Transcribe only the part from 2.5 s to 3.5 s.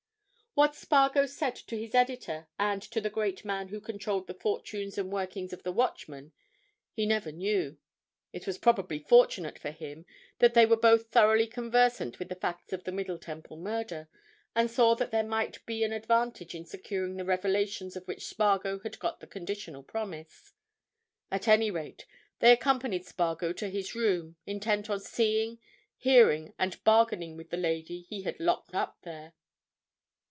and to the great